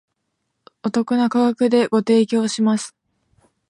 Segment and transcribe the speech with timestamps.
[0.81, 2.95] お得な価格でご提供します